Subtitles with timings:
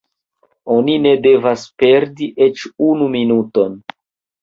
[0.75, 3.83] Oni ne devis perdi eĉ unu minuton.